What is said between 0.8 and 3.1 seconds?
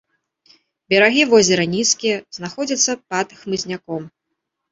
Берагі возера нізкія, знаходзяцца